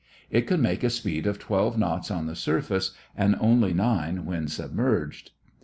It 0.31 0.47
could 0.47 0.59
make 0.59 0.83
a 0.83 0.89
speed 0.89 1.27
of 1.27 1.37
12 1.37 1.77
knots 1.77 2.09
on 2.09 2.25
the 2.25 2.35
surface 2.35 2.95
and 3.15 3.35
only 3.39 3.71
9 3.71 4.25
when 4.25 4.47
submerged. 4.47 5.29